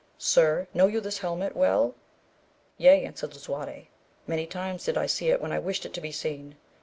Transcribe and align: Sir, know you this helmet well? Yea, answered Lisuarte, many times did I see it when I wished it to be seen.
Sir, 0.17 0.65
know 0.73 0.87
you 0.87 0.99
this 0.99 1.19
helmet 1.19 1.55
well? 1.55 1.93
Yea, 2.79 3.05
answered 3.05 3.35
Lisuarte, 3.35 3.85
many 4.25 4.47
times 4.47 4.83
did 4.85 4.97
I 4.97 5.05
see 5.05 5.29
it 5.29 5.39
when 5.39 5.51
I 5.51 5.59
wished 5.59 5.85
it 5.85 5.93
to 5.93 6.01
be 6.01 6.11
seen. 6.11 6.55